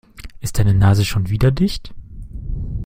Ist 0.39 0.57
deine 0.57 0.73
Nase 0.73 1.05
schon 1.05 1.29
wieder 1.29 1.51
dicht? 1.51 1.93